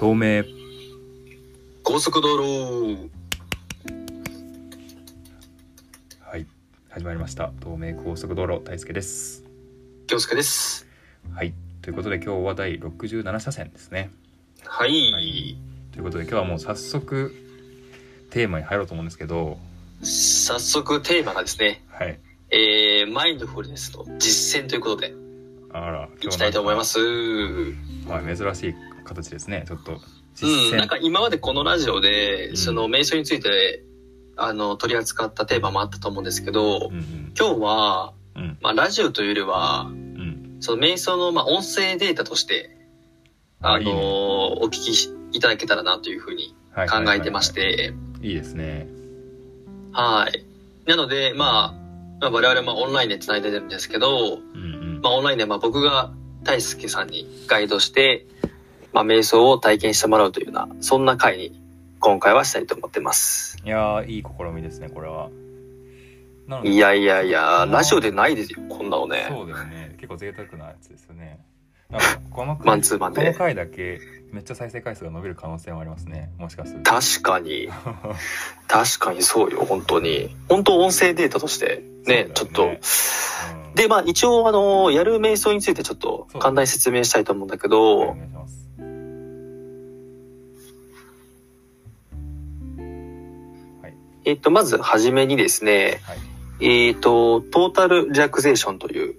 [0.00, 0.46] 透明。
[1.82, 3.10] 高速道路。
[6.20, 6.46] はい。
[6.88, 7.52] 始まりました。
[7.60, 9.44] 透明高速道路大輔です。
[10.06, 10.88] 京介です。
[11.34, 11.52] はい。
[11.82, 14.10] ということで今日は第67車線ですね。
[14.64, 15.58] はい、はい。
[15.92, 17.34] ということで今日はもう早速
[18.30, 19.58] テーマに入ろうと思うんですけど。
[20.00, 21.84] 早速テーマがですね。
[21.88, 22.18] はい。
[22.48, 25.12] えー、マインドフルネスの実践ということで。
[25.74, 26.94] あらいきたいと思います。
[26.94, 26.98] す
[28.08, 29.64] はい珍しい形ですね。
[29.66, 30.00] ちょっとう
[30.34, 32.56] 実ん、践、なんか今までこのラジオで、うん。
[32.56, 33.84] その瞑想について
[34.36, 37.32] あの取り扱ったテーマもあったと思うんですけど、うんうん。
[37.38, 38.58] 今日は、うん。
[38.60, 40.56] まあ、ラジオというよりはうん。
[40.60, 42.76] その瞑想の、まあ、音声データとして
[43.60, 43.92] あのね。
[43.92, 48.88] お聞きしいただけたらなというふうにはい考えてまして、いいですね。
[49.92, 50.44] はい。
[50.86, 51.80] なので、まあ、
[52.20, 54.66] まあ、我々もオンラインで繋いでるんですけど、うんう
[54.98, 55.00] ん。
[55.02, 56.12] まあ、オンラインでまあ僕が
[56.42, 58.26] 大輔さんにガイドして、
[58.92, 61.60] まあ、瞑想を体験してもらうというような、そんな回に
[62.00, 63.58] 今回はしたいと思ってます。
[63.64, 65.28] いやーいい試みですねこれは。
[66.64, 69.26] いやいやいや、ラジオでないですよ、こんなのね。
[69.28, 69.94] そうだよね。
[69.96, 71.38] 結構贅沢なやつですよね。
[71.90, 73.20] なんかこの回マンツーマンで。
[73.20, 74.00] この回だけ
[74.32, 76.30] めっちゃ再生回数が伸びる可能性もありますね。
[76.38, 76.90] もしかすると。
[76.90, 77.68] 確かに、
[78.68, 80.34] 確かにそうよ、本当に。
[80.48, 82.66] 本当音声データとして、ね、ちょっと。
[82.66, 83.74] うん。
[83.74, 88.16] で、まあ一応、あの、やる瞑想についてちょっと簡単に説明したいと思うんだけど、お
[94.24, 96.88] えっと、まずはじめにですね、はい。
[96.88, 99.14] えっと、トータルリラクゼーションという、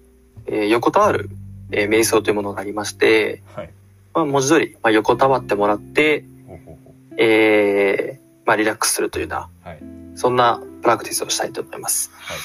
[0.46, 1.30] えー横たわる、
[1.72, 3.70] えー瞑想というものがありまして、はい。
[4.14, 9.80] まあ、文字通り、まあ、横たわってもらって、ほうほうほえーまあ、リラックスするというような、うはい。
[10.16, 12.12] そんなプラクティスをしたいと思います。
[12.14, 12.36] は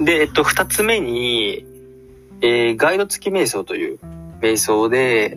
[0.00, 0.04] い。
[0.04, 1.64] で、えっと、二つ目に、
[2.40, 3.98] えーガイド付き瞑想という
[4.40, 5.36] 瞑想で、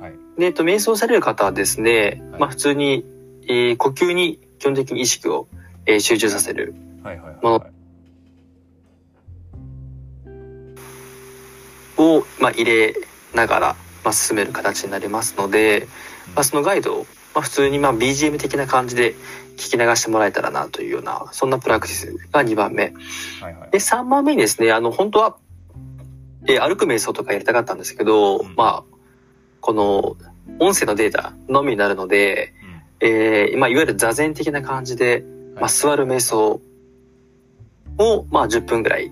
[0.00, 0.40] はい。
[0.40, 2.40] で、えっと、瞑想される方はですね、はい。
[2.40, 3.04] まあ、普通に、
[3.46, 5.48] えー呼吸に基本的に意識を、
[5.86, 6.76] えー集中させる。
[7.02, 7.72] はいはいもはい。
[12.00, 12.94] を、まあ、入れ
[13.34, 15.88] ながら、まあ、進める形になりますので、
[16.36, 19.16] まあ、そのガイドを、まあ、普通にまあ BGM 的な感じで
[19.56, 22.94] 聞き流してもらえたらなというような、そんなプラクティスが2番目。
[23.40, 25.38] はいはいで、3番目にですね、あの、本当は、
[26.46, 28.54] えー歩く瞑想とかやりたかったんですけど、うん。
[28.54, 28.96] まあ、
[29.60, 30.16] この、
[30.60, 32.61] 音声のデータのみになるので、うん
[33.02, 35.24] えーまあ、いわゆる座禅的な感じで、
[35.56, 36.60] まあ、座る瞑想
[37.98, 39.10] を、まあ、10分ぐらい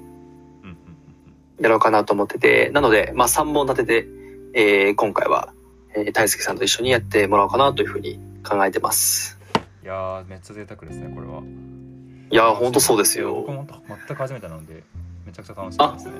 [1.60, 4.08] やろうかなと思ってて、なので、まあ3本立てで、
[4.54, 5.52] えー今回は、
[5.94, 9.38] えー大輔さんと一緒にやってもらおうかなというふうに考えてます。
[9.82, 11.42] いやーめっちゃ贅沢ですねこれは
[12.30, 13.34] いやー、ほんとそうですよ。
[13.34, 14.82] 僕も全く初めてなので
[15.26, 16.12] めちゃくちゃ楽しみですね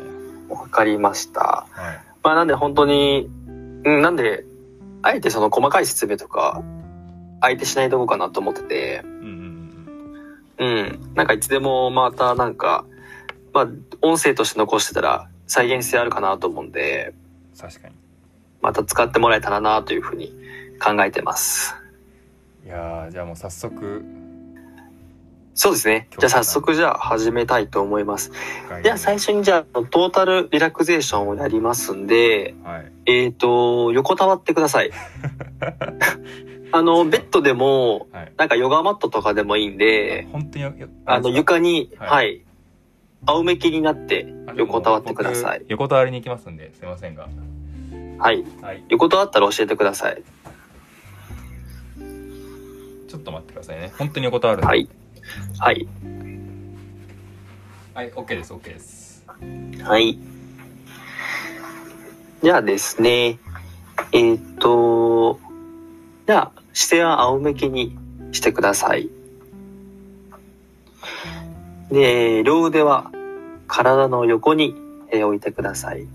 [0.49, 1.67] わかりました。
[1.71, 3.31] はいまあなんで本当に、
[3.85, 4.45] うん、なんで、
[5.01, 6.63] あえてその細かい説明とか、
[7.41, 9.41] 相手しないとこかなと思ってて、うん
[10.59, 12.85] うんなんかいつでもまたなんか、
[13.55, 13.69] まあ
[14.03, 17.15] 音声として残してたら再現性あるかなと思うんで、
[17.59, 17.95] 確かに
[18.61, 20.33] また使ってもらえたらなというふうに
[20.83, 21.75] 考えてます。
[22.65, 24.05] いやーじゃあもう早速
[25.55, 26.09] そうですね。
[26.19, 28.33] じゃあ早速じゃあ始めたいと思います。
[28.83, 34.91] じゃあ最初にじゃあトータルリラクゼーションをやりますんで、はいえっ、と、横たわってください。
[36.73, 40.65] あの、ベッドでも、はいなんかヨガマットとかでもいいんで、本当に
[41.05, 42.45] あの床に、はいはい、
[43.27, 45.71] 仰向けになってあ横たわってください僕。
[45.71, 47.29] 横たわりに行きますんですいませんが
[48.19, 48.45] はい。
[48.63, 50.23] はい横たわったら教えてください。
[53.09, 54.89] ちょっと待ってくださいね本当に横たわるはい。
[55.59, 55.89] はい。
[57.93, 59.25] はい OK です OK です
[59.83, 60.19] はい。
[62.43, 63.39] じゃあですね、
[64.13, 65.39] えーっと、
[66.27, 67.95] じゃあ姿勢は仰向けに
[68.33, 69.11] してください。
[71.91, 73.13] で、両腕は
[73.67, 74.75] 体の横に
[75.13, 76.07] 置いてください。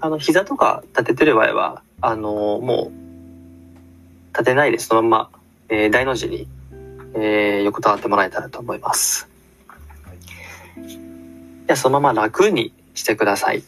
[0.00, 5.30] あの、膝とか立ててる場合は、あのもう、立てないでそのまま、
[5.68, 6.48] えー大の字に、
[7.14, 9.28] えー横たわってもらえたらと思います。
[10.86, 13.62] じゃあそのまま楽にしてください。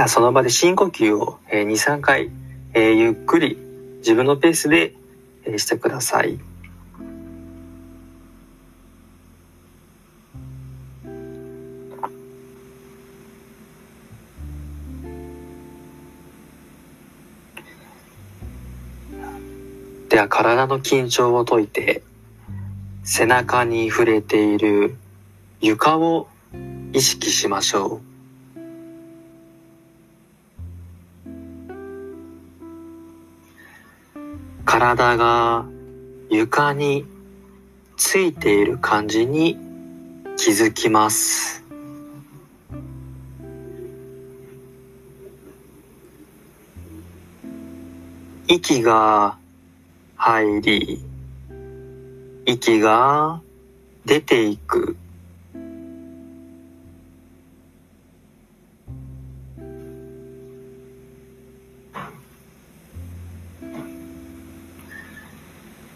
[0.00, 2.30] ではその場で深呼吸を2、3回、
[2.74, 3.58] ゆっくり
[3.98, 4.94] 自分のペースで
[5.58, 6.38] してください。
[20.08, 22.02] では体の緊張を解いて
[23.04, 24.96] 背中に触れている
[25.60, 26.26] 床を
[26.94, 28.09] 意識しましょう。
[34.70, 35.66] 体が
[36.30, 37.04] 床に
[37.96, 39.58] ついている感じに
[40.36, 41.64] 気づきます。
[48.46, 49.36] 息が
[50.14, 51.04] 入り、
[52.46, 53.40] 息が
[54.06, 54.96] 出ていく。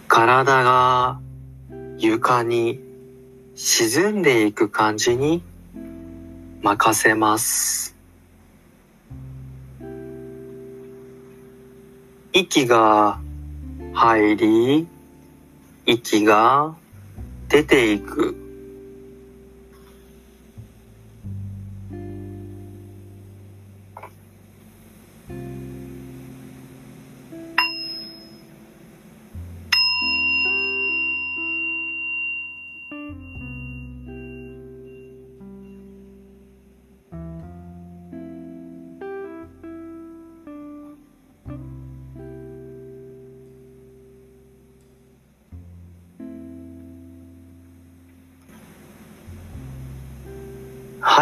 [0.08, 1.20] 体が
[1.98, 2.80] 床に
[3.54, 5.42] 沈んでいく感じに
[6.62, 7.96] 任せます。
[12.32, 13.20] 息が
[13.92, 14.88] 入り、
[15.86, 16.74] 息が
[17.48, 18.43] 出ていく。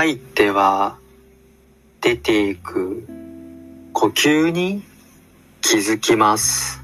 [0.03, 0.99] 入っては
[2.01, 3.07] 出ていく
[3.93, 4.83] 呼吸に
[5.61, 6.83] 気づきます。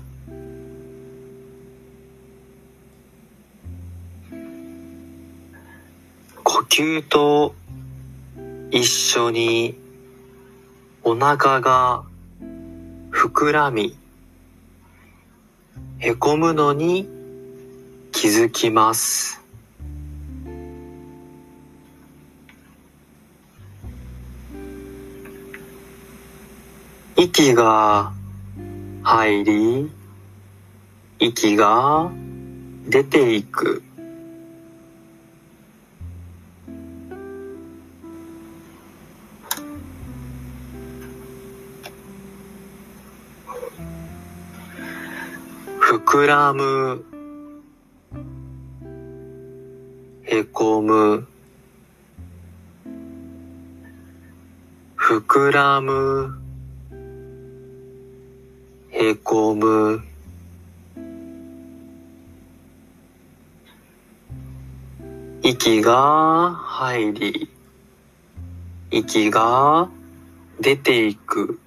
[6.45, 7.57] 呼吸と
[8.71, 9.77] 一緒に
[11.03, 12.05] お腹が
[13.11, 13.99] 膨らみ、
[15.99, 17.09] へこむのに
[18.13, 19.48] 気づきます。
[27.21, 28.13] 息が
[29.03, 29.91] 入り、
[31.19, 32.09] 息が
[32.89, 33.83] 出ていく。
[45.81, 47.05] 膨らむ、
[50.23, 51.27] へこむ、
[54.97, 56.48] 膨らむ、
[59.01, 60.03] へこむ。
[65.41, 67.49] 息が入り、
[68.91, 69.89] 息が
[70.61, 71.61] 出ていく。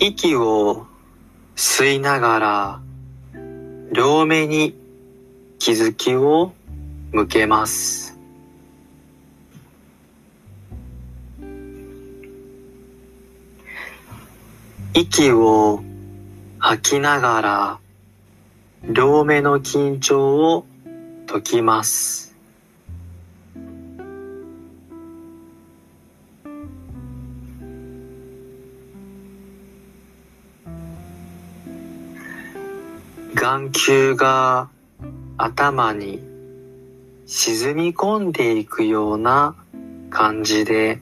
[0.00, 0.84] 息を
[1.54, 2.80] 吸いながら、
[3.92, 4.76] 両目に
[5.60, 6.52] 気づきを
[7.12, 8.13] 向けます。
[14.96, 15.82] 息を
[16.60, 17.78] 吐きながら、
[18.84, 20.66] 両目の緊張を
[21.26, 22.36] 解きます。
[33.34, 34.68] 眼球が
[35.36, 36.22] 頭に
[37.26, 39.56] 沈み込んでいくような
[40.10, 41.00] 感じで、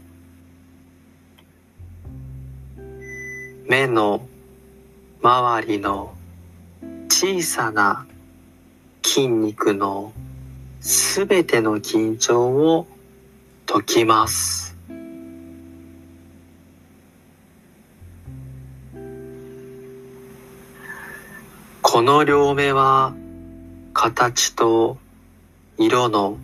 [3.73, 4.29] 目の
[5.23, 6.13] 周りの
[7.09, 8.07] 小さな
[9.03, 10.13] 筋肉の
[10.83, 12.87] すべての緊張を
[13.65, 14.77] 解きます。
[21.81, 23.15] この両目は
[23.95, 24.99] 形と
[25.79, 26.37] 色の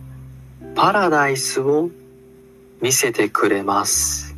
[0.73, 1.91] パラダイスを
[2.81, 4.28] 見せてくれます。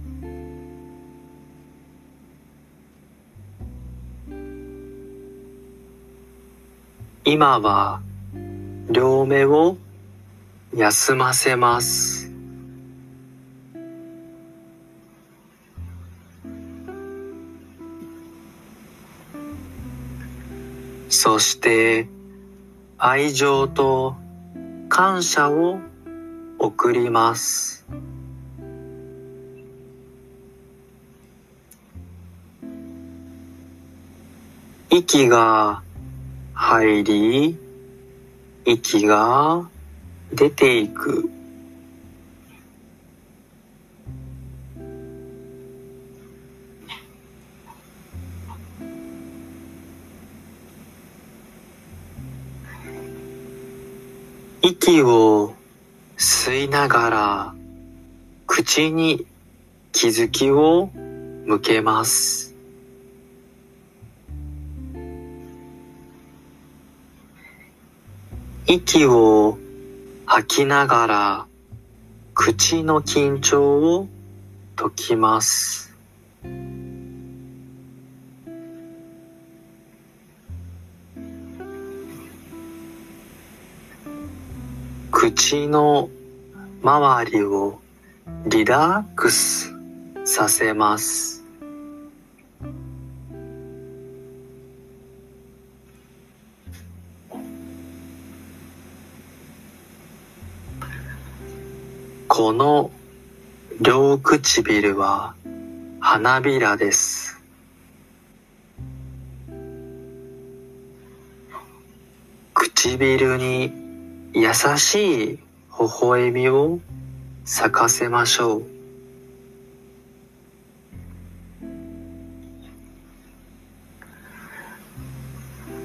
[7.33, 8.01] 今は
[8.89, 9.77] 両目を
[10.75, 12.29] 休ませます。
[21.07, 22.09] そして
[22.97, 24.17] 愛情と
[24.89, 25.79] 感謝を
[26.59, 27.87] 送ります。
[34.89, 35.81] 息が
[36.63, 37.57] 入り、
[38.65, 39.67] 息が
[40.31, 41.27] 出ていく。
[54.61, 55.55] 息を
[56.15, 57.55] 吸いながら
[58.45, 59.25] 口に
[59.91, 60.91] 気づきを
[61.45, 62.50] 向けます。
[68.67, 69.57] 息を
[70.25, 71.45] 吐きながら
[72.33, 74.07] 口の緊張を
[74.75, 75.95] 解きます。
[85.11, 86.09] 口の
[86.83, 87.79] 周りを
[88.45, 89.73] リラックス
[90.23, 91.40] させます。
[102.43, 102.89] この
[103.79, 105.35] 両唇は
[105.99, 107.39] 花びらです。
[112.55, 113.71] 唇に
[114.33, 115.41] 優しい微
[116.01, 116.79] 笑みを
[117.45, 118.63] 咲かせましょう。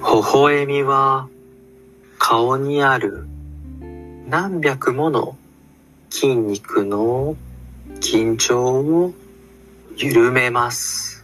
[0.01, 1.29] 微笑みは
[2.19, 3.27] 顔にある
[4.27, 5.37] 何百もの
[6.19, 7.37] 筋肉の
[8.01, 9.13] 緊張を
[9.99, 11.23] 緩めます。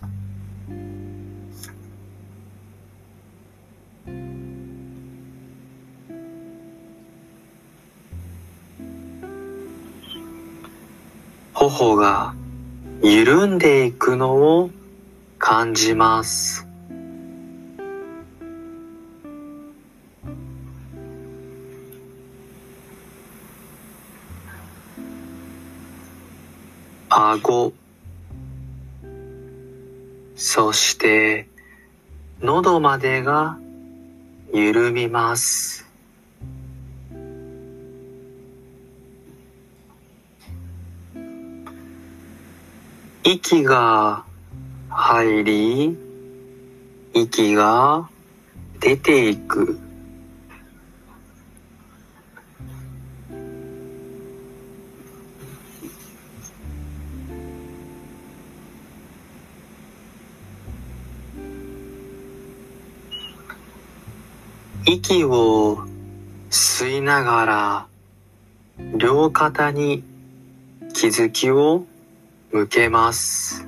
[11.55, 12.35] 頬が
[13.03, 14.71] 緩んでいくのを
[15.39, 16.72] 感じます。
[27.15, 27.75] 顎、
[30.35, 31.47] そして
[32.41, 33.59] 喉までが
[34.55, 35.87] 緩みます。
[43.25, 44.25] 息が
[44.89, 45.99] 入り、
[47.13, 48.09] 息が
[48.81, 49.79] 出ていく。
[65.05, 65.85] 息を
[66.49, 67.87] 吸いながら
[68.97, 70.05] 両肩に
[70.95, 71.87] 気づきを
[72.53, 73.67] 向けます。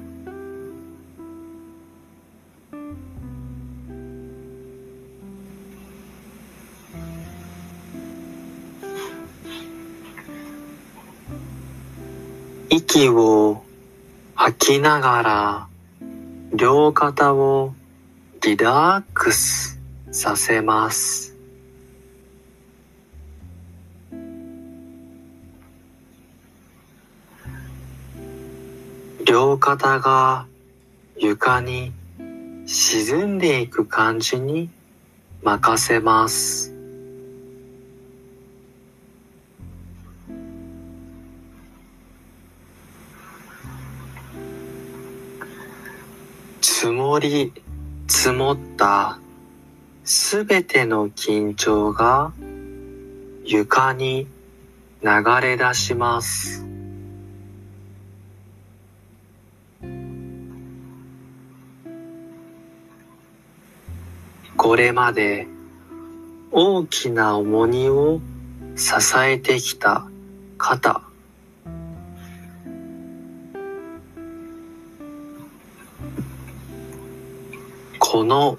[12.71, 13.65] 息を
[14.37, 15.67] 吐きながら
[16.55, 17.75] 両肩を
[18.41, 19.74] リラックス
[20.15, 21.37] させます。
[29.27, 30.47] 両肩が
[31.17, 31.93] 床に
[32.65, 34.71] 沈んでいく感じに
[35.43, 36.73] 任せます。
[46.61, 47.53] 積もり
[48.07, 49.19] 積もった
[50.07, 52.31] すべての緊張が
[53.43, 54.27] 床に
[55.03, 56.67] 流れ出します。
[64.59, 65.47] これまで
[66.53, 68.21] 大きな重荷を
[68.77, 70.07] 支えてきた
[70.59, 71.01] 肩。
[77.99, 78.59] この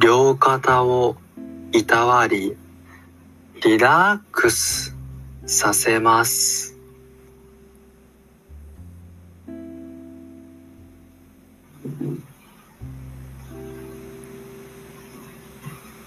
[0.00, 1.16] 両肩を
[1.72, 2.56] いたわり、
[3.64, 4.94] リラックス
[5.44, 6.76] させます。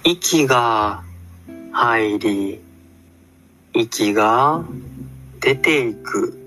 [0.06, 1.04] 息が
[1.74, 2.62] 入り、
[3.74, 4.64] 息が
[5.42, 6.41] 出ていく。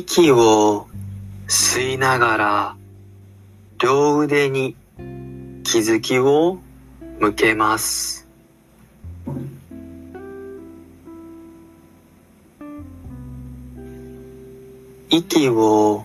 [0.00, 0.86] 息を
[1.48, 2.76] 吸いながら
[3.82, 4.76] 両腕に
[5.64, 6.60] 気づきを
[7.18, 8.28] 向けます。
[15.10, 16.04] 息を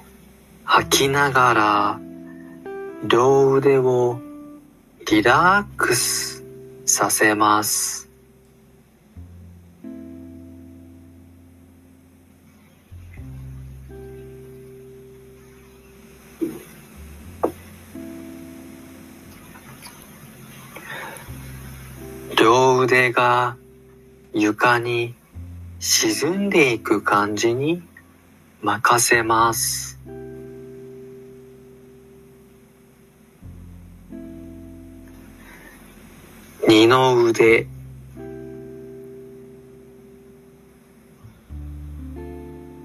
[0.64, 2.00] 吐きながら
[3.08, 4.20] 両腕を
[5.08, 6.44] リラックス
[6.88, 8.10] させます。
[22.94, 23.58] 腕が
[24.34, 25.16] 床に
[25.80, 27.82] 沈んでいく感じに
[28.62, 30.00] 任せます。
[36.68, 37.66] 二の腕。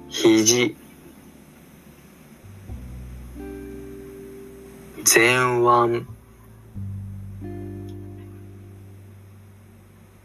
[0.08, 0.74] 肘。
[5.04, 6.17] 前腕。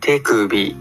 [0.06, 0.76] 手首。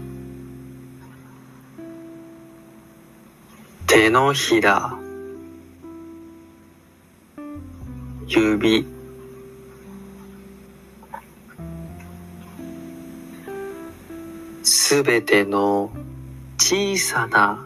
[3.87, 4.97] 手のひら。
[8.27, 8.85] 指。
[14.61, 15.89] すべての
[16.57, 17.65] 小さな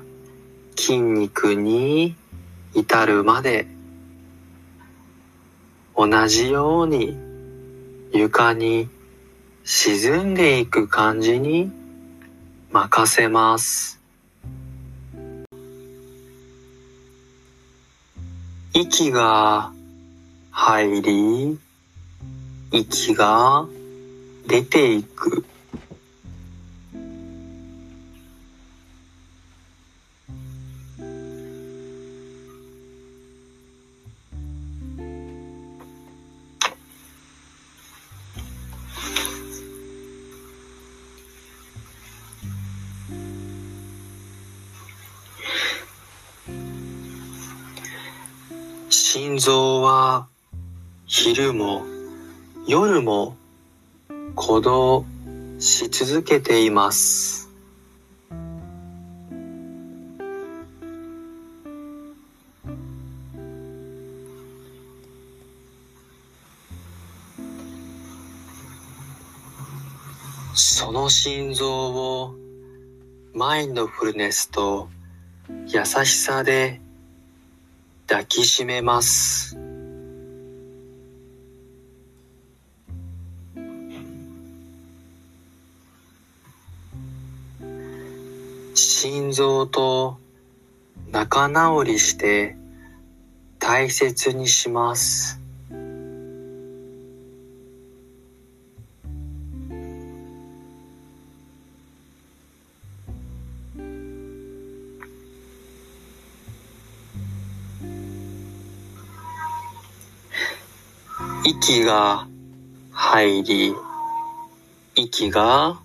[0.76, 2.16] 筋肉に
[2.76, 3.66] 至るまで
[5.96, 7.18] 同じように
[8.14, 8.96] 床に
[9.70, 11.70] 沈んでいく感じに
[12.72, 14.00] 任せます。
[18.74, 19.74] 息が
[20.52, 21.60] 入り、
[22.72, 23.66] 息が
[24.48, 25.44] 出ていく。
[51.20, 51.84] 昼も
[52.68, 53.36] 夜も
[54.38, 55.04] 鼓動
[55.58, 57.50] し続けています。
[70.54, 72.36] その心臓を
[73.34, 74.88] マインドフルネスと
[75.66, 76.80] 優しさで
[78.08, 79.67] 抱きしめます。
[89.28, 90.18] 心臓と
[91.12, 92.56] 仲直りして
[93.60, 95.42] 大切にします。
[111.44, 112.28] 息が
[112.94, 113.76] 入り、
[114.96, 115.78] 息が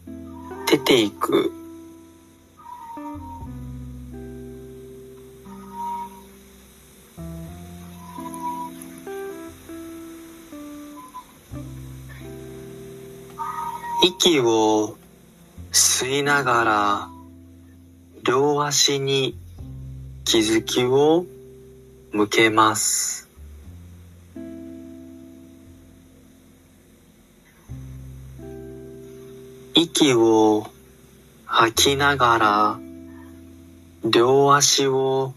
[0.69, 1.62] 出ていく。
[14.05, 14.97] 息を
[15.71, 17.09] 吸いながら、
[18.25, 19.39] 両足に
[20.25, 21.25] 気づきを
[22.11, 23.29] 向けます。
[29.77, 30.67] 息を
[31.47, 32.81] 吐きながら、
[34.05, 35.33] 両足を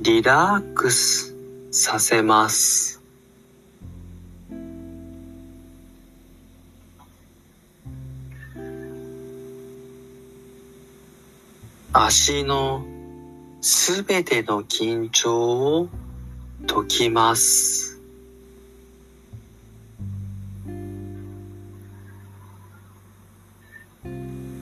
[0.00, 1.34] リラックス
[1.70, 2.99] させます。
[12.02, 12.86] 足の
[13.60, 15.88] すべての緊張を
[16.66, 18.00] 解きます。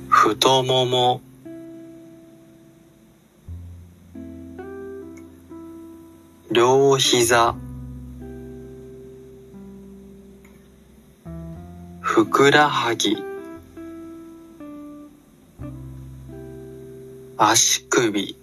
[0.08, 1.20] 太もも、
[6.50, 7.54] 両膝、
[12.00, 13.27] ふくらはぎ、
[17.40, 18.36] 足首、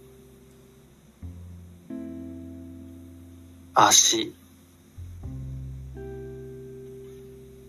[3.74, 4.34] 足、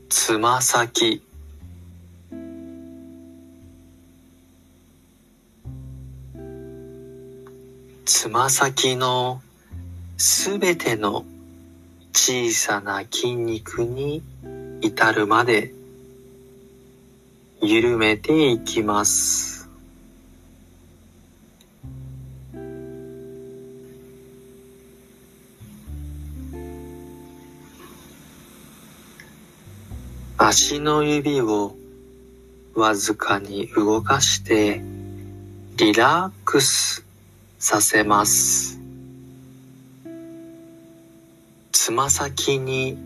[0.08, 1.20] つま先、
[8.04, 9.42] つま先の
[10.16, 11.24] すべての
[12.12, 14.22] 小さな筋肉に
[14.80, 15.74] 至るまで
[17.60, 19.55] 緩めていきます。
[30.48, 31.74] 足の指を
[32.76, 34.80] わずかに動かして
[35.76, 37.04] リラックス
[37.58, 38.78] させます。
[41.72, 42.96] つま先に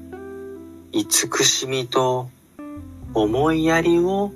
[0.93, 2.29] 慈しみと
[3.15, 4.33] 思いやりを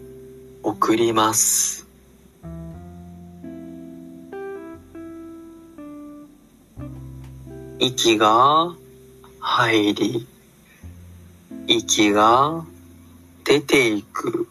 [0.62, 1.86] 送ります。
[7.78, 8.74] 息が
[9.40, 10.26] 入り、
[11.66, 12.64] 息が
[13.44, 14.48] 出ていく。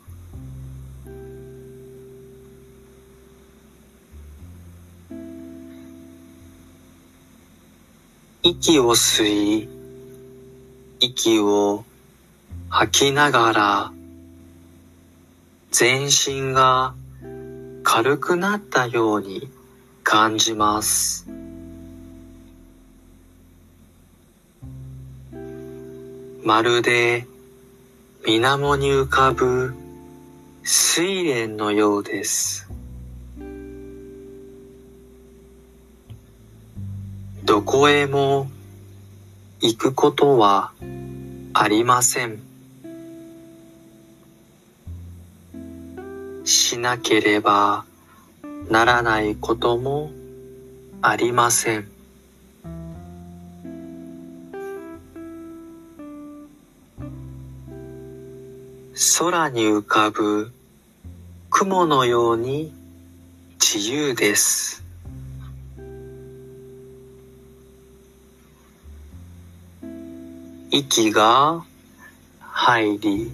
[8.43, 9.69] 息を吸い、
[10.99, 11.85] 息を
[12.69, 13.91] 吐きながら、
[15.71, 16.93] 全身が
[17.83, 19.49] 軽くなったように
[20.03, 21.27] 感じます。
[26.43, 27.25] まるで
[28.25, 29.73] 水面に浮かぶ
[30.63, 32.69] 睡蓮のようです。
[37.43, 38.49] どこへも
[39.59, 40.71] 行くことは
[41.53, 42.39] ありません。
[46.45, 47.83] しなければ
[48.69, 50.11] ならないことも
[51.01, 51.92] ありません。
[58.95, 60.51] 空に浮かぶ
[61.49, 62.71] 雲のように
[63.59, 64.83] 自由です。
[70.69, 71.65] 息が
[72.39, 73.31] 入り、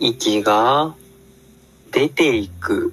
[0.00, 0.94] 息が
[1.90, 2.92] 出ていく。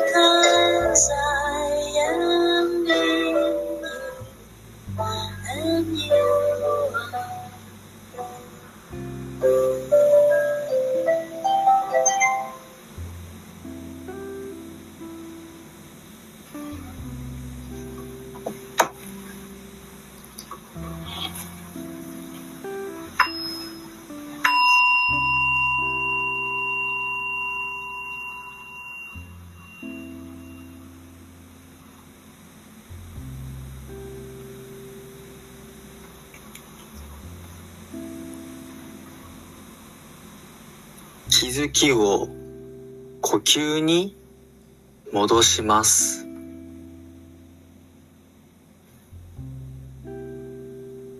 [0.00, 0.47] Oh.
[41.48, 42.28] 気づきを
[43.22, 44.14] 呼吸に
[45.14, 46.26] 戻します。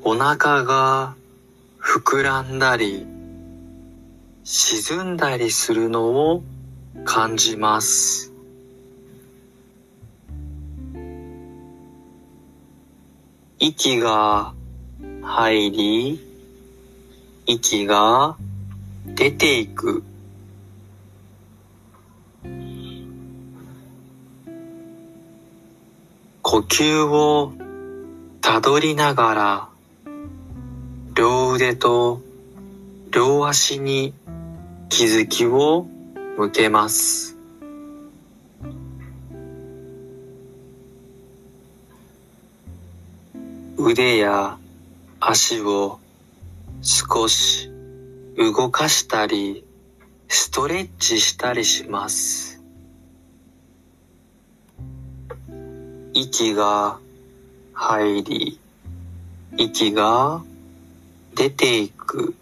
[0.05, 1.15] お腹が
[1.81, 3.07] 膨らんだり
[4.45, 6.43] 沈んだりするのを
[7.07, 8.31] 感じます。
[13.59, 14.53] 息が
[15.23, 16.21] 入り、
[17.47, 18.37] 息が
[19.07, 20.05] 出ていく。
[26.59, 27.53] 呼吸を
[28.41, 29.69] たどりながら、
[31.15, 32.21] 両腕と
[33.13, 34.13] 両足に
[34.89, 35.87] 気づきを
[36.37, 37.37] 向けます。
[43.79, 44.59] 腕や
[45.21, 46.01] 足を
[46.83, 47.71] 少し
[48.37, 49.65] 動かしたり、
[50.27, 52.58] ストレッチしたりします。
[56.21, 56.99] 息が
[57.73, 58.59] 入り、
[59.57, 60.43] 息が
[61.37, 62.35] 出ていく。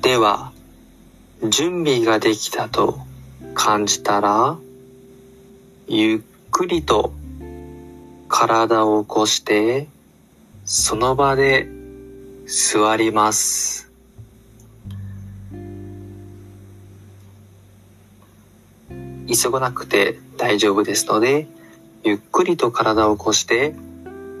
[0.00, 0.52] では、
[1.46, 2.98] 準備ができたと
[3.52, 4.56] 感じたら、
[5.86, 7.12] ゆっくりと
[8.28, 9.86] 体を起こして、
[10.64, 11.68] その場で
[12.46, 13.91] 座ります。
[19.34, 21.46] 急がなくて大丈夫ですので、
[22.04, 23.74] ゆっくりと体を起こして、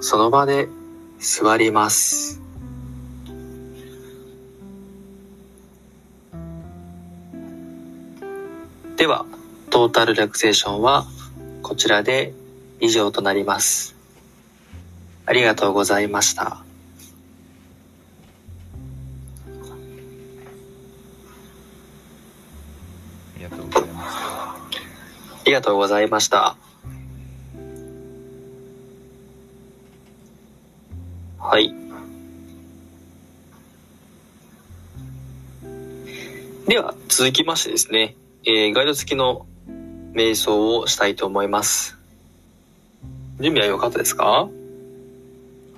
[0.00, 0.68] その場で
[1.18, 2.40] 座ります。
[8.96, 9.24] では、
[9.70, 11.06] トータルラクゼーションは
[11.62, 12.34] こちらで
[12.80, 13.96] 以上となります。
[15.24, 16.61] ありがとうございました。
[25.52, 26.56] りがとうございました。
[31.38, 31.74] はい。
[36.66, 39.44] では、続きましてですね、えーガイド付きの
[40.14, 41.98] 瞑想をしたいと思います。
[43.38, 44.48] 準備は良かったですか？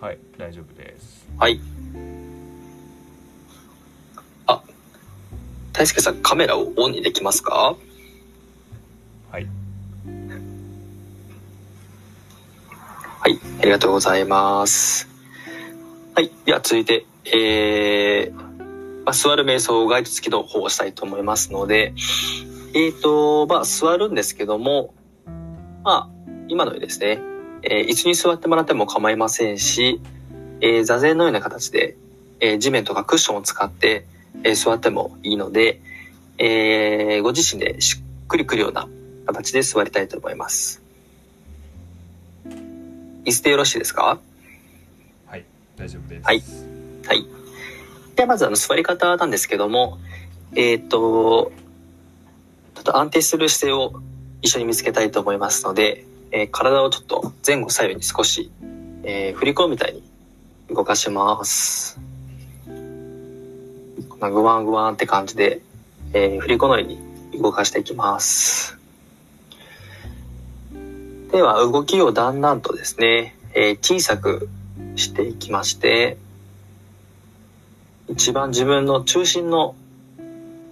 [0.00, 1.26] はい、大丈夫です。
[1.36, 1.60] はい。
[4.46, 4.62] あ、
[5.72, 7.74] 大輔さんカメラをオンにできますか？
[13.24, 15.08] はい、ありがとうございます。
[16.14, 18.42] はい、では続いて、えー、ま
[19.06, 21.94] あ、座る瞑想ガイド付きの方をしたいと思いますので、
[22.74, 24.92] えーと、まあ、座るんですけども、
[25.84, 26.10] まあ、
[26.48, 27.18] 今のようにですね、
[27.62, 30.02] えー椅子に座ってもらっても構いませんし、
[30.60, 31.96] えー座禅のような形で、
[32.40, 34.04] えー地面とかクッションを使って、
[34.42, 35.80] えー座ってもいいので、
[36.36, 38.86] えーご自身でしっくりくるような
[39.24, 40.83] 形で座りたいと思います。
[43.24, 44.18] 椅子でよろしいですか？
[45.26, 45.44] はい、
[45.76, 46.24] 大丈夫です。
[46.24, 46.42] はい
[47.06, 47.26] はい。
[48.16, 49.98] ではまずあの座り方なんですけども、
[50.54, 51.52] えっ、と、
[52.74, 54.00] ちょっと安定する姿勢を
[54.40, 58.50] 一緒に見つけたいと思いますので、えー体をちょっと前後左右に少し、
[59.02, 60.02] えー振り込むみたいに
[60.70, 61.98] 動かします。
[62.66, 65.60] こんなグワングワンって感じで、
[66.12, 67.00] えー振り子のように
[67.42, 68.78] 動かしていきます。
[71.34, 74.48] では動きをだんだんとですね、えー小さく
[74.94, 76.16] していきまして、
[78.06, 79.74] 一番自分の中心の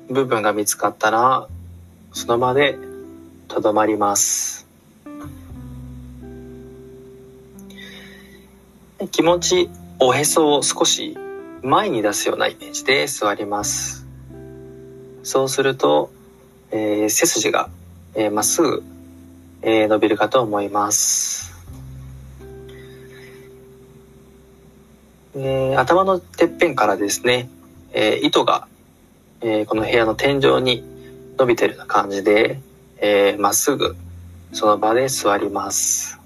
[0.09, 1.48] 部分が見つかったら、
[2.12, 2.79] その場で
[3.48, 4.68] とどまります。
[9.11, 11.18] 気持ち、おへそを少し
[11.64, 14.07] 前に出すようなイメージで座ります。
[15.25, 16.12] そうすると、
[16.70, 17.68] えー背筋が
[18.14, 18.85] えーまっすぐ、
[19.64, 21.53] えー伸びるかと思います。
[25.37, 27.48] えー頭のてっぺんからですね、
[27.92, 28.66] えー糸が、
[29.40, 30.85] えーこの部屋の天井に
[31.38, 32.61] 伸びてるような感じで、
[32.98, 33.96] えーまっすぐ
[34.53, 36.18] その場で座ります。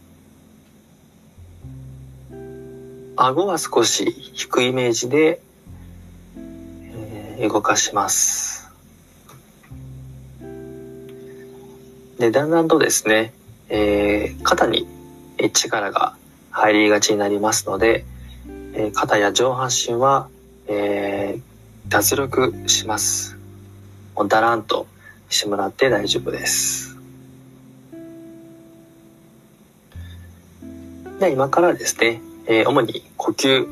[3.16, 5.40] 顎は少し低いイメージで、
[6.37, 8.66] えー動かします。
[12.19, 13.33] で、だんだんとですね、
[13.69, 14.87] えー肩に
[15.53, 16.17] 力が
[16.51, 18.05] 入りがちになりますので、
[18.75, 20.29] えー肩や上半身は、
[20.67, 21.43] えー
[21.89, 23.37] 脱力します。
[24.17, 24.89] もうだらんと
[25.29, 26.97] してもらって大丈夫です。
[31.21, 33.69] では今からですね、えー主に呼吸、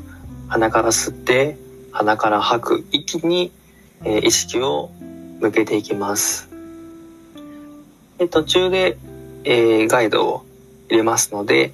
[0.49, 1.57] 鼻から吸って、
[1.93, 3.53] 鼻から吐く息に、
[4.05, 4.91] えー意識を
[5.41, 6.54] 向けていきます。
[8.25, 8.97] で途中で、
[9.45, 10.47] えーガイドを
[10.89, 11.73] 入れますので、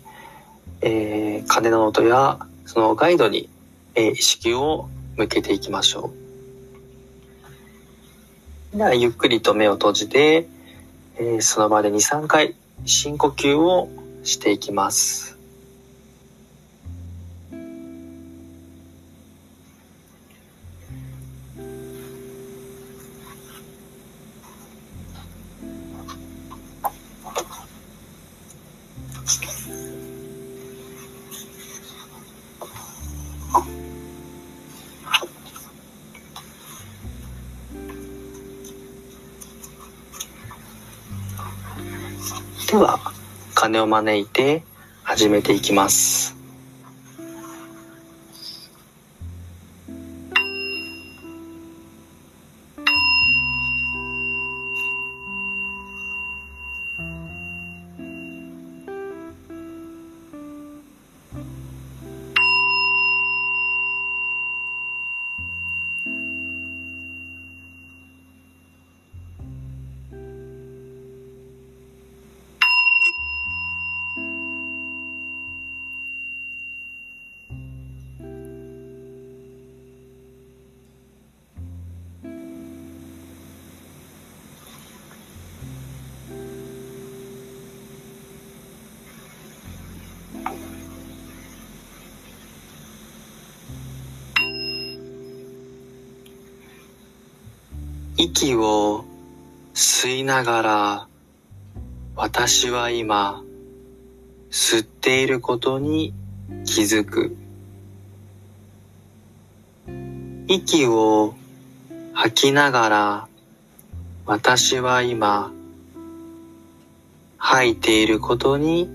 [0.81, 3.49] えー鐘の音やそのガイドに、
[3.95, 6.11] えー意識を向けていきましょ
[8.75, 8.77] う。
[8.77, 10.49] では、ゆっくりと目を閉じて、
[11.17, 13.89] えーその場で2、3回深呼吸を
[14.25, 15.40] していきます。
[43.71, 44.65] 金を招いて
[45.05, 46.40] 始めていきます。
[98.23, 99.07] 息を
[99.73, 101.09] 吸いながら、
[102.15, 103.43] 私は今、
[104.51, 106.13] 吸っていることに
[106.67, 107.35] 気づく。
[110.49, 111.35] 息を
[112.13, 113.29] 吐きながら、
[114.27, 115.51] 私は今、
[117.39, 118.91] 吐いていることに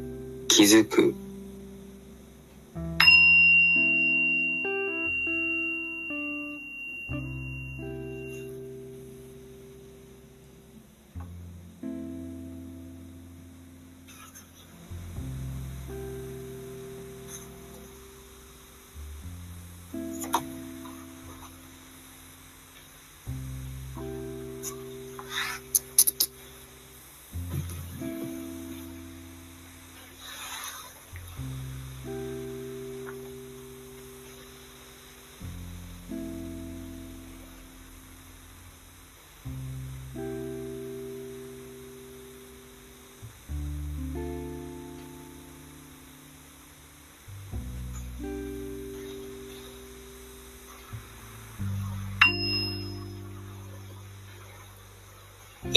[0.48, 1.16] 気づく。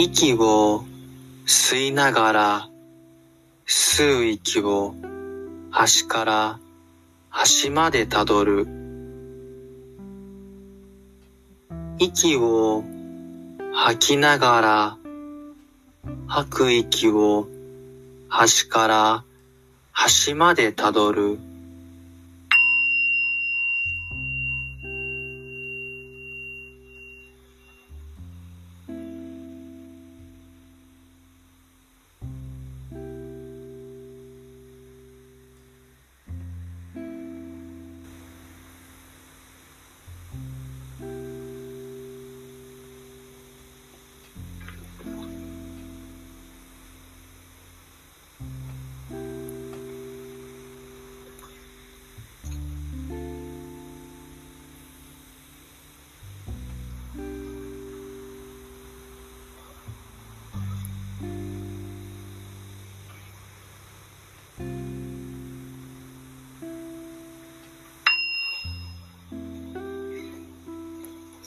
[0.00, 0.84] 息を
[1.44, 2.68] 吸いながら、
[3.66, 4.94] 吸う息を
[5.72, 6.60] 端から
[7.30, 8.68] 端までたどる。
[11.98, 12.84] 息を
[13.72, 14.98] 吐きながら、
[16.28, 17.48] 吐く息を
[18.28, 19.24] 端から
[19.90, 21.40] 端までたどる。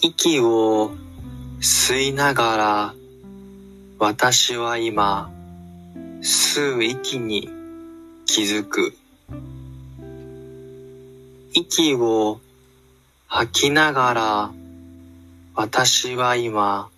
[0.04, 0.96] 息を
[1.60, 2.94] 吸いながら、
[4.00, 5.32] 私は今、
[6.24, 7.48] 吸う息に
[8.26, 8.96] 気づく。
[11.54, 12.42] 息を
[13.28, 14.52] 吐きながら、
[15.54, 16.90] 私は今、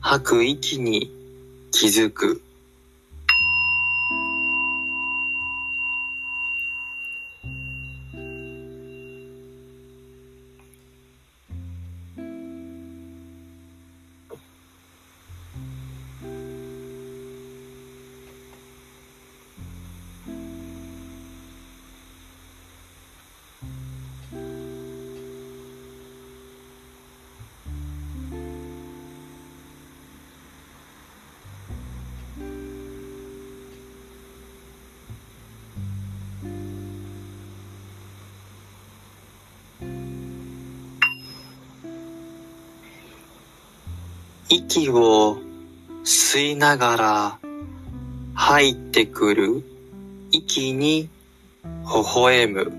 [0.00, 1.10] 吐く息に
[1.72, 2.42] 気づく。
[44.50, 45.36] 息を
[46.04, 47.38] 吸いながら、
[48.34, 49.62] 入ってくる
[50.32, 51.10] 息に
[51.62, 51.68] 微
[52.16, 52.72] 笑む。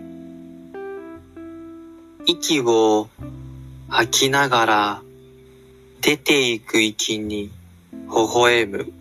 [2.25, 3.07] 息を
[3.87, 5.01] 吐きながら
[6.01, 7.51] 出ていく息に
[7.91, 8.98] 微笑む。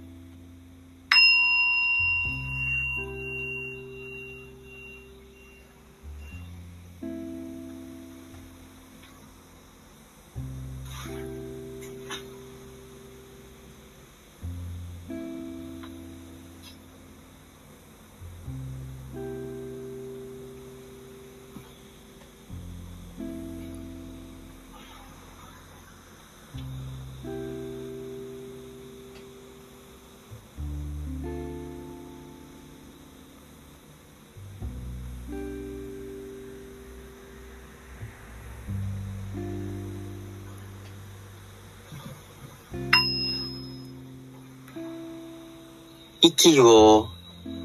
[46.28, 47.08] 息を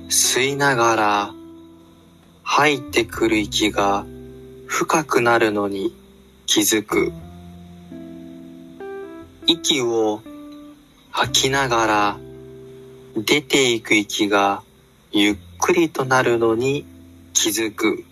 [0.08, 1.34] 吸いながら
[2.44, 4.06] 入ってくる息が
[4.68, 5.94] 深くなるのに
[6.46, 7.12] 気づく。
[9.48, 10.22] 息を
[11.12, 12.18] 吐きながら
[13.18, 14.64] 出ていく息が
[15.12, 16.86] ゆっくりとなるのに
[17.34, 18.06] 気づく。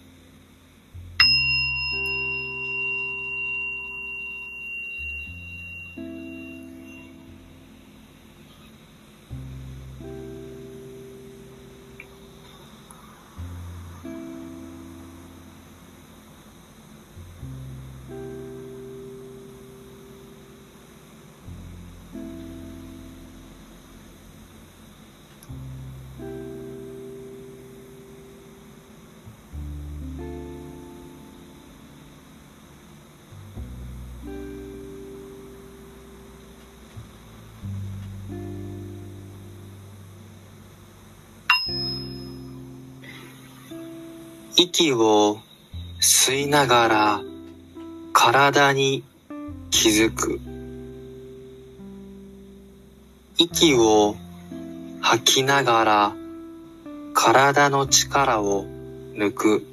[44.63, 45.39] 息を
[45.99, 47.21] 吸いながら
[48.13, 49.03] 体に
[49.71, 50.39] 気づく。
[53.39, 54.15] 息を
[55.01, 56.15] 吐きながら
[57.15, 58.65] 体の力を
[59.15, 59.70] 抜く。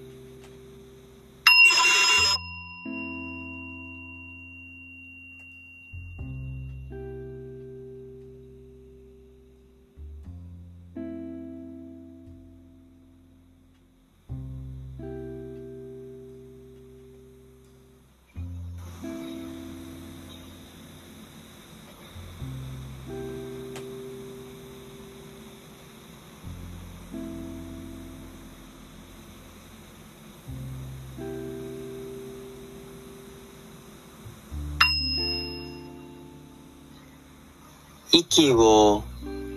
[38.11, 39.05] 息を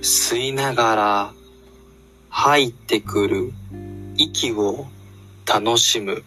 [0.02, 1.34] 吸いながら
[2.30, 3.54] 入ってくる
[4.18, 4.88] 息を
[5.46, 6.24] 楽しむ。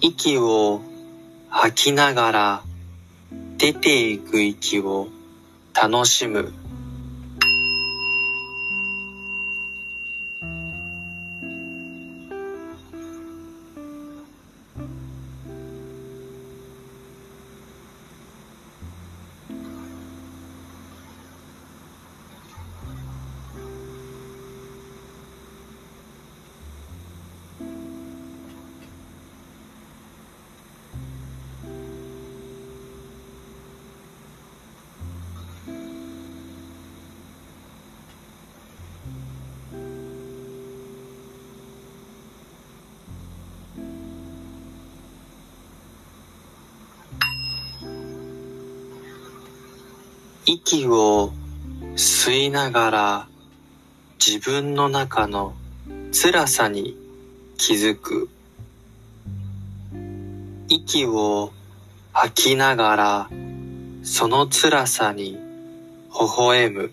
[0.00, 0.80] 息を
[1.50, 2.62] 吐きながら
[3.58, 5.08] 出ていく息を
[5.74, 6.54] 楽しむ。
[50.46, 51.32] 息を
[51.96, 53.28] 吸いながら
[54.24, 55.54] 自分の中の
[56.12, 56.96] 辛さに
[57.58, 58.30] 気づく。
[60.68, 61.52] 息を
[62.12, 63.30] 吐きながら
[64.02, 65.38] その辛さに微
[66.36, 66.92] 笑む。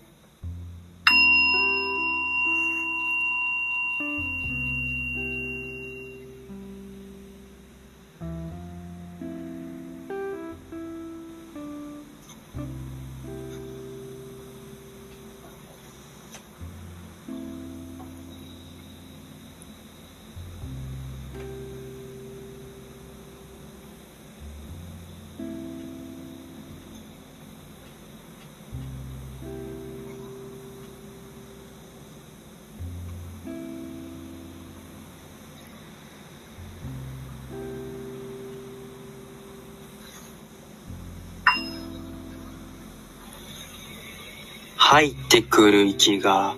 [44.90, 46.56] 入ってくる息が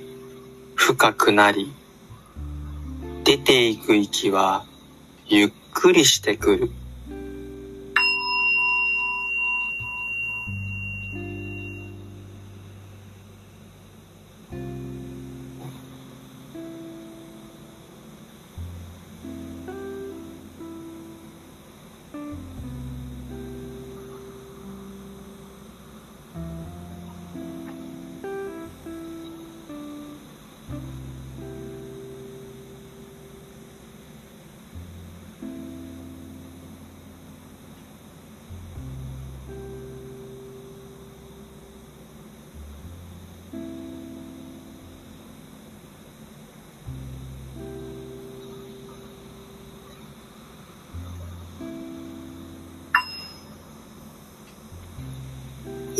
[0.75, 1.73] 深くなり、
[3.23, 4.65] 出ていく息は
[5.25, 6.71] ゆっくりしてくる。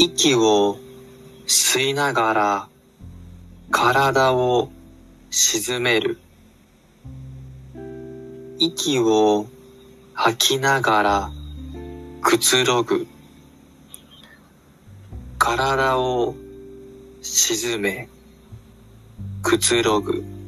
[0.02, 0.78] 息を
[1.46, 2.70] 吸いながら
[3.70, 4.72] 体を
[5.30, 6.18] 沈める。
[8.60, 9.46] 息を
[10.14, 11.32] 吐きながら
[12.22, 13.08] くつろぐ。
[15.38, 16.34] 体を
[17.22, 18.08] 沈め、
[19.44, 20.39] くつろぐ。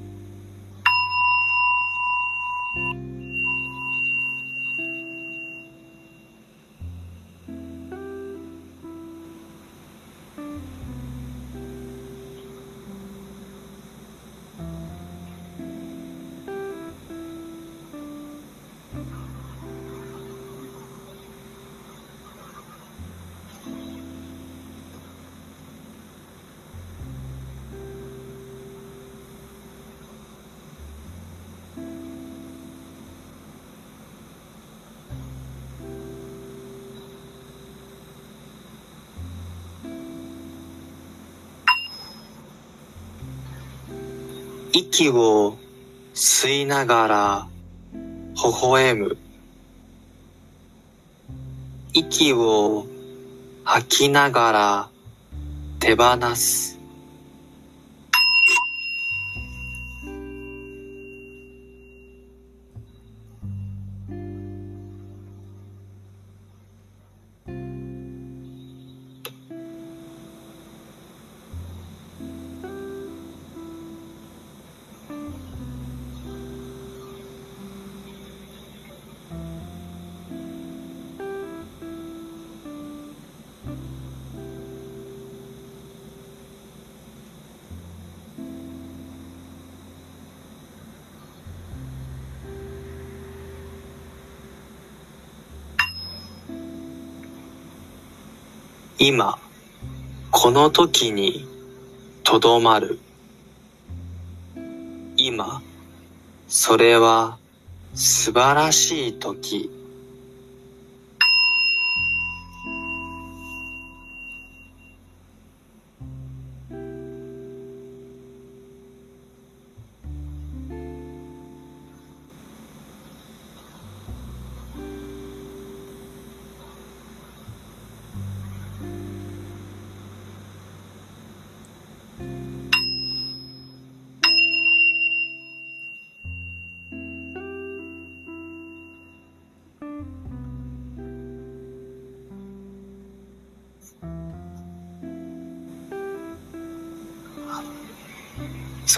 [44.73, 45.57] 息を
[46.13, 47.47] 吸いながら
[47.93, 49.17] 微笑む。
[51.93, 52.87] 息を
[53.65, 54.89] 吐きながら
[55.79, 56.80] 手放す。
[99.03, 99.39] 今、
[100.29, 101.47] この時に
[102.23, 102.99] とどまる。
[105.17, 105.63] 今、
[106.47, 107.39] それは
[107.95, 109.71] 素晴らしい時。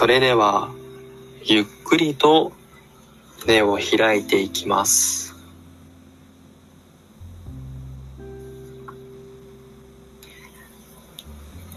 [0.04, 0.70] それでは、
[1.44, 2.52] ゆっくりと
[3.46, 5.34] 目を開いていきます。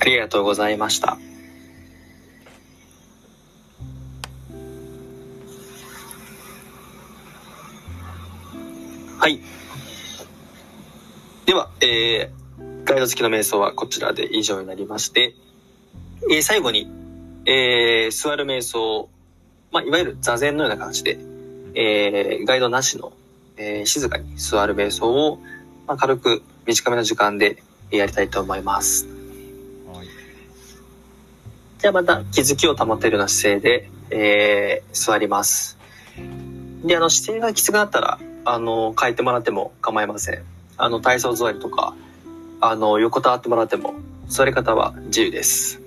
[0.01, 1.17] ありがとうございました。
[9.17, 9.39] はい。
[11.45, 15.33] では、えー、ガイド付きの瞑想はこちらで以上になりまして、
[16.29, 16.96] えー最後に、
[17.47, 19.09] えー座る瞑想、
[19.71, 21.17] まあ、いわゆる座禅のような形で、
[21.75, 23.13] えーガイドなしの、
[23.55, 25.37] えー静かに座る瞑想を、
[25.87, 29.07] まあ、軽く短めの時間でやりたいと思います。
[29.87, 30.07] はい。
[31.79, 35.77] じゃあまた気づきを保てるような姿勢で、えー座ります。
[36.83, 40.43] で、あの、姿勢がきつくなったら、あの、変えてもらっても構いません。
[40.75, 41.95] あの、体操座りとか、
[42.59, 43.95] あの、横たわってもらっても、
[44.27, 45.86] 座り方は自由です。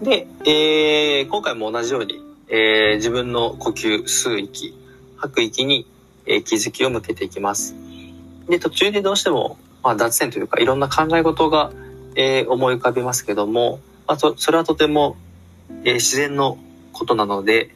[0.00, 4.74] で、えー今回も同じように、えー自分の呼吸、吸う息、
[5.16, 5.86] 吐く息に、
[6.26, 7.74] えー気づきを向けていきます。
[8.48, 11.72] で、途中でどうしても、まあ、脱線というかいろんな考え事が、
[12.14, 15.16] えー思い浮かびますけども、まあ、そそれはとても、
[15.84, 16.58] えー自然の
[16.92, 17.74] ことなので、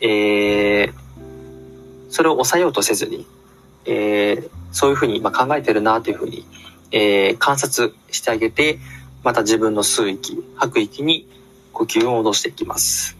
[0.00, 0.92] えー
[2.08, 3.26] それを抑えようとせずに、
[3.84, 6.46] えーそういうふうにまあ考えてるなというふうに、
[6.92, 8.78] えー観察してあげて、
[9.22, 11.28] また自分の吸う息、吐く息に
[11.72, 13.16] 呼吸を戻していきます。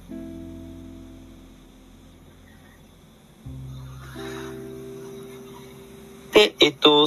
[6.33, 7.07] で、えっと、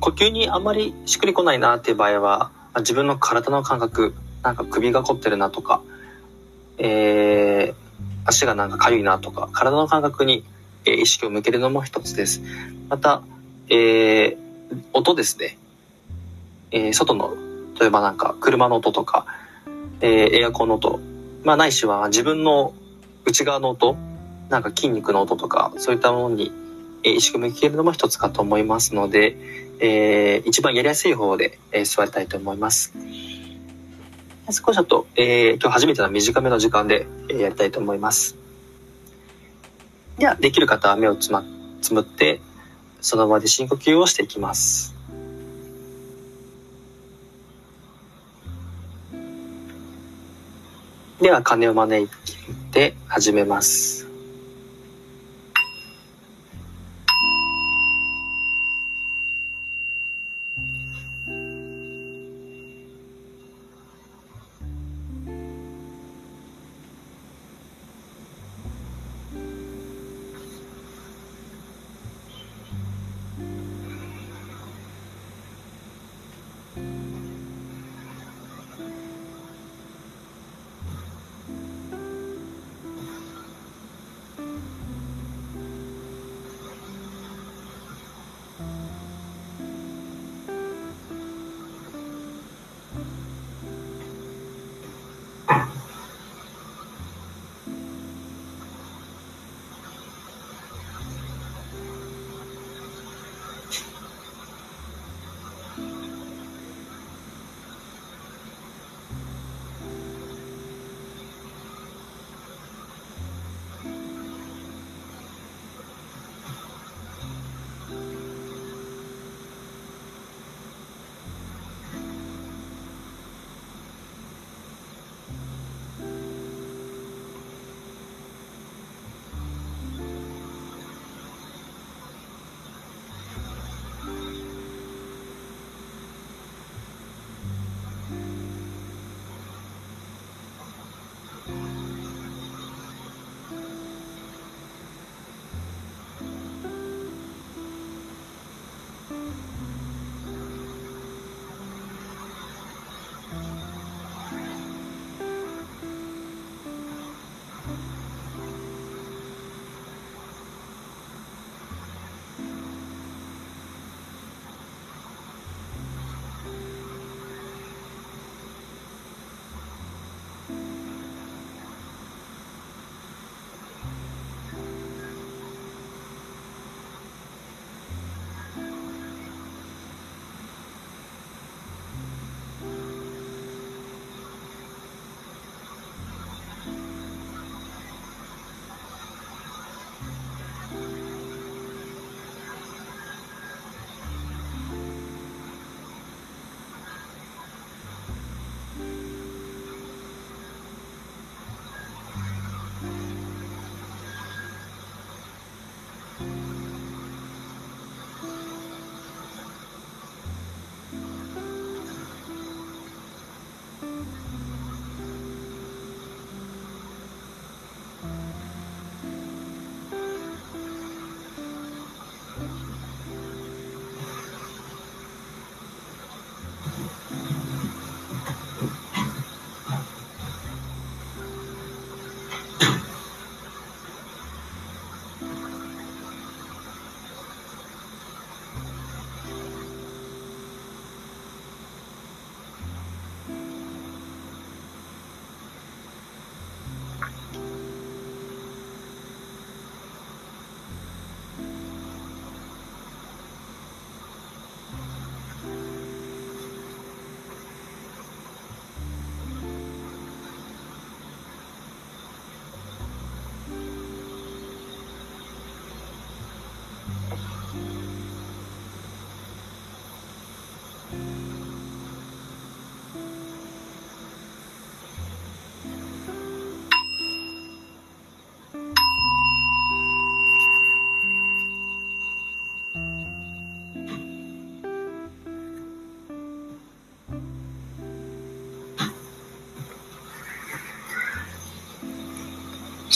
[0.00, 5.82] 呼吸にあまりしっくりこないなっていう場合は、自分の体の感覚、なんか首が凝ってるなとか、
[6.78, 7.74] えー、
[8.24, 10.44] 足がなんか痒いなとか、体の感覚に、
[10.84, 12.42] 意識を向けるのも一つです。
[12.88, 13.22] また、
[13.68, 14.36] えー、
[14.92, 15.58] 音ですね。
[16.72, 17.36] えー外の、
[17.82, 19.26] 例えばなんか車の音とか、
[20.00, 21.00] えーエアコンの音、
[21.42, 22.74] まあないしは自分の
[23.24, 23.96] 内側の音、
[24.50, 26.52] なんか筋肉の音とか、そういったものに、
[27.02, 29.36] 意識を向けるのも一つかと思いますので、
[29.80, 32.92] えー一番やりやすい方で、えー座りたいと思います。
[34.46, 38.36] 少しちょっと、えー今日初めての短めの時間で、えーやりたいと思います。
[40.18, 41.42] では、できる方は目をつま、
[41.80, 42.40] つむって、
[43.00, 44.91] その場で深呼吸をしていきます。
[51.22, 52.08] では、鐘を招い
[52.72, 54.01] て始めます。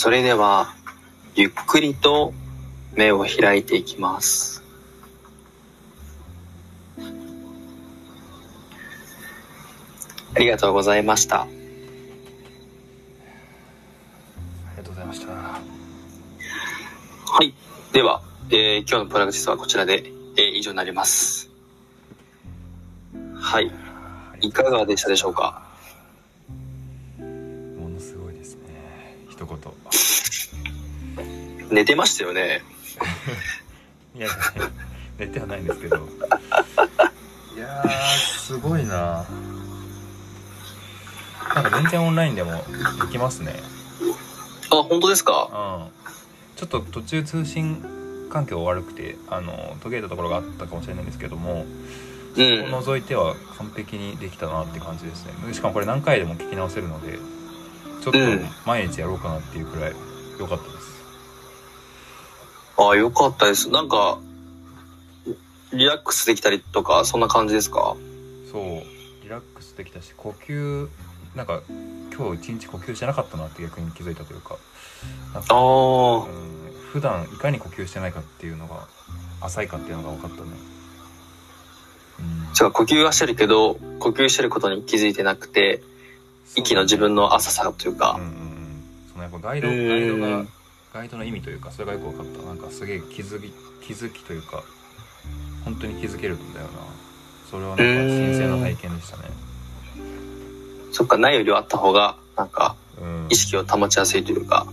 [0.06, 0.72] それでは、
[1.34, 2.32] ゆっくりと
[2.94, 4.62] 目を開いていきます。
[10.32, 11.42] ありがとうございました。
[11.42, 11.50] あり
[14.76, 15.60] がとうございましたは
[17.42, 17.52] い。
[17.92, 20.04] では、えー今日のプラクティスはこちらで、
[20.36, 21.50] えー以上になります。
[23.34, 23.72] はい。
[24.40, 25.65] いかがでしたでしょうか？
[31.70, 32.62] 寝てましたよね。
[34.16, 34.28] いや
[35.18, 35.96] 寝てはないんですけど。
[35.96, 37.88] いやー
[38.18, 39.24] すごいな。
[41.54, 43.54] なんか全然オンラインでもできますね。
[44.70, 45.48] あ、本当ですか？
[45.52, 46.06] うん。
[46.56, 47.84] ちょっと途中通信
[48.30, 51.66] 環境悪くてあの途切れたところがあったかもしれないんですけども
[52.36, 52.44] うを
[52.80, 52.84] ん。
[52.84, 55.32] 除いては完璧にできたなって感じですね。
[55.54, 57.18] しかもこれ何回でも聞き直せるので
[58.02, 58.48] ちょっとうん。
[58.64, 59.92] 毎日やろうかなっていうくらい
[60.38, 60.95] 良かったです
[62.78, 63.70] あ、よかったです。
[63.70, 64.18] なんか、
[65.72, 67.96] リラックスできたりとか、そんな感じですか？
[68.52, 68.62] そう。
[69.22, 70.88] リラックスできたし呼吸
[71.34, 71.60] なんか
[72.16, 74.50] 今日一日呼吸してなかったなって逆に気づいたというか。
[74.50, 74.56] か
[75.34, 76.26] あうんあ、
[76.92, 78.86] 普段いかに呼吸してないかっていうのが
[79.40, 80.50] 浅いかっていうのが分かったね。
[82.20, 82.22] う
[82.68, 82.72] ん。
[82.72, 85.82] 呼吸はしてるけど、呼吸してることに気づいてなくて、
[86.54, 88.24] 息の自分の浅さといううんかうん。
[88.24, 88.84] うん。
[89.12, 90.48] そのやっぱガイドうガイドがん。
[90.96, 92.42] ガイドの意味というかそれがよく分かった。
[92.42, 93.52] なんかすげえ気づき
[93.86, 94.64] 気づきというか
[95.64, 96.72] 本当に気づけるんだよな。
[97.50, 99.24] それはなんか新鮮な体験でしたね。
[100.92, 103.26] そっか、ないよりはあった方が、なんか、うん。
[103.28, 104.66] 意識を保ちやすいというか。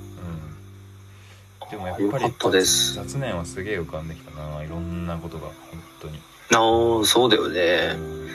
[1.62, 1.70] うん。
[1.70, 2.34] でもやっぱり。
[2.64, 4.64] 雑念はすげえ浮かんできたな。
[4.64, 5.54] いろんなことが本
[6.02, 6.20] 当に、
[6.54, 7.94] ああ、そうだようね。
[7.94, 8.30] ん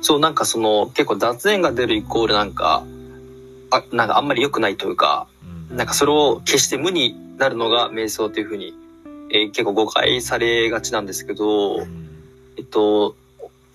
[0.00, 2.84] そう、なんかその、結構雑念が出るイコールなんか、
[3.70, 5.26] あ、なんかあんまり良くないというか、
[5.70, 5.76] うん。
[5.76, 8.74] なんかそれを決して無になるのが瞑想っていうふうに、
[9.30, 12.08] えー結構誤解されがちなんですけど、うん。
[12.56, 13.16] えっと、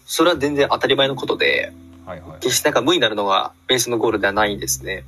[0.05, 1.73] それは全然当たり前のことで、
[2.05, 2.39] はいはい。
[2.39, 5.03] 決してなんか無になるのがベースのゴールではないんですね。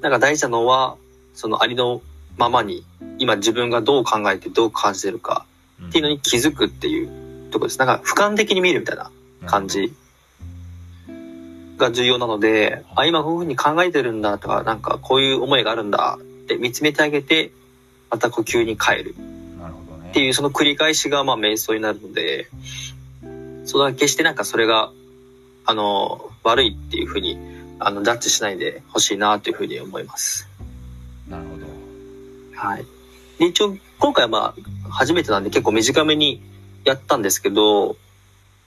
[0.00, 0.96] なんか大事なのは、
[1.34, 2.02] そのありの
[2.36, 2.84] ままに、
[3.18, 5.46] 今自分がどう考えてどう感じてるか
[5.88, 7.78] っていうのに気づくっていうところです。
[7.78, 9.10] なんか俯瞰的に見るみたいな
[9.46, 9.94] 感じ
[11.78, 17.50] が重要なので、あ、今こういうふうに考えてるんだとか、なんかこういう思いがあるんだって見つめてあげて、
[18.10, 19.14] また呼吸に帰る
[19.60, 19.74] なる
[20.10, 22.48] っていうその繰り返しがまあ瞑想になるので、
[23.64, 24.92] それは決してなんかそれが、
[25.64, 27.36] あの、悪いっていうふうに、
[27.80, 30.48] あの、ジャッジしないでほしいなというふうに思います。
[31.28, 31.66] なるほど
[32.54, 32.86] はい。
[33.40, 34.54] で、一応、今回はま
[34.86, 36.40] あ、初めてなんで結構短めに
[36.84, 37.96] やったんですけど、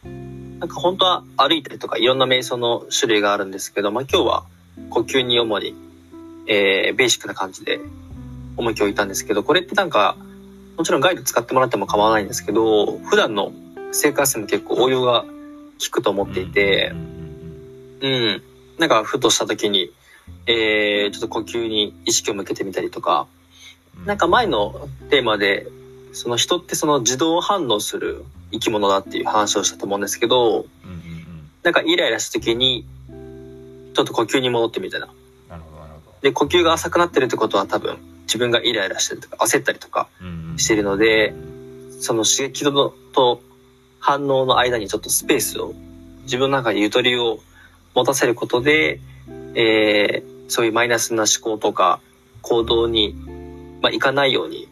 [0.04, 4.44] なんか本当は歩いたりとかいろんな瞑想の種類があるんですけど、まあ今日は
[4.90, 5.74] 呼吸に主に、
[6.50, 7.80] えー、ベーシックな感じで
[8.58, 10.18] 重きを置いたんですけど、これってなんか、
[10.78, 13.54] もちろんガイド使ってもらっても構わないんですけど、普段の
[13.94, 15.30] 生活でも結構応用が効
[15.92, 16.92] くと思っていて
[18.02, 18.44] うん。
[18.78, 19.92] なんか、ふとした時に、
[20.46, 23.40] えー、ちょっと呼吸に意識を向けてみたりとか、うん
[24.06, 25.68] なんか前のテーマで、
[26.14, 30.66] その人ってその自動反応する生き物だっていう話をしたと思うんですけど、
[31.64, 32.86] なんかイライラした時に、
[33.94, 35.10] ちょっと呼吸に戻ってみたいな。
[36.22, 40.08] で、呼吸が浅くなってるってことは多分、自分がイライラしてるとか、焦ったりとか
[40.58, 41.34] してるので、
[42.00, 43.42] その刺激とと
[44.00, 45.74] 反応の間にちょっとスペースを、
[46.24, 47.40] 自分の中にゆとりを
[47.96, 49.00] 持たせることで、
[49.56, 52.00] えー、そういうマイナスな思考とか
[52.42, 53.16] 行動に、
[53.82, 54.68] まあ、いかないように、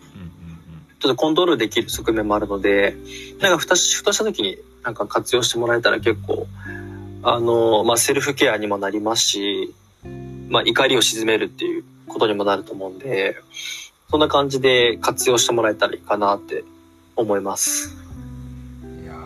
[0.99, 2.95] ちょっとコントロールできる側面もあるので、
[3.39, 6.47] なんかふたし、ふとした時になんか活用してもらえたら結構、
[7.23, 9.73] あの、まあ、セルフケアにもなりますし、
[10.49, 13.37] まあ、怒りを鎮めるっていうことにもなると思うんで、
[14.09, 16.63] そんな感じで活用してもらえたらいいかなって
[17.15, 17.95] 思います。
[18.83, 19.17] うんいやー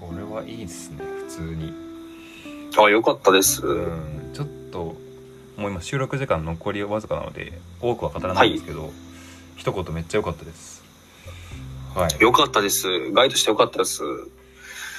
[0.00, 1.72] これはいいですね普通に
[2.76, 3.64] あ、よかったです。
[3.64, 4.96] うんちょっと
[5.56, 8.92] もう今収録時間残りわずかなので多くは語らないんですけど、
[9.56, 10.82] 一言めっちゃ良かったです
[11.94, 13.12] はいよかったです。
[13.12, 13.98] ガイドしてよかったです。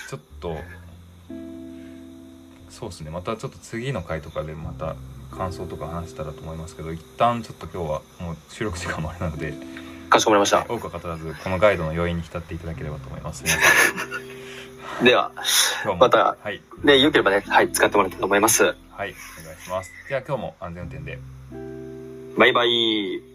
[0.10, 0.58] ちょっと
[2.82, 4.96] そうですねまたちょっと次の回とかでまた
[5.30, 9.54] 感想とか話したらと思いますけど一旦ちょっと今日はもう収録時間もあれなので
[10.10, 10.66] かしこまりました。
[10.68, 13.46] 多くは語らずこのガイドの要因に浸っていただければと思います
[15.02, 15.32] では、
[16.00, 18.64] またはいで、よければね、はい、使ってもらいたいと思います。
[18.64, 19.16] はいお願い
[19.64, 21.20] しますでは今日も安全運転で
[22.38, 23.31] バイバイ。